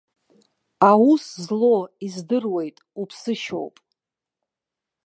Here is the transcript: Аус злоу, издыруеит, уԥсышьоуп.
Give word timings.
Аус 0.89 1.23
злоу, 1.43 1.83
издыруеит, 2.05 2.77
уԥсышьоуп. 3.01 3.75